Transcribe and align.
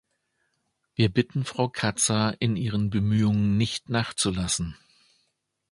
Wir 0.95 1.09
bitten 1.13 1.45
Frau 1.45 1.69
Kratsa, 1.69 2.31
in 2.31 2.55
ihren 2.55 2.89
Bemühungen 2.89 3.55
nicht 3.57 3.89
nachzulassen. 3.91 4.75